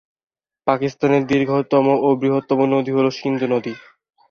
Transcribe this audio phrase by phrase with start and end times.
[0.67, 3.73] পাকিস্তানের দীর্ঘতম ও বৃহত্তম নদী হল সিন্ধু নদী।